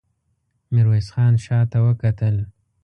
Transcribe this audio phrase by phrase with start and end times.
[0.73, 2.35] ميرويس خان شاته وکتل.